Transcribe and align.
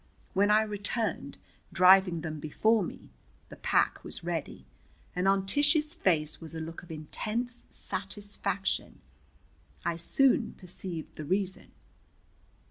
When 0.33 0.49
I 0.49 0.63
returned, 0.63 1.37
driving 1.71 2.21
them 2.21 2.39
before 2.39 2.81
me, 2.81 3.11
the 3.49 3.55
pack 3.55 4.03
was 4.03 4.23
ready, 4.23 4.65
and 5.15 5.27
on 5.27 5.45
Tish's 5.45 5.93
face 5.93 6.41
was 6.41 6.55
a 6.55 6.59
look 6.59 6.81
of 6.81 6.89
intense 6.89 7.65
satisfaction. 7.69 8.99
I 9.85 9.97
soon 9.97 10.53
perceived 10.53 11.17
the 11.17 11.25
reason. 11.25 11.71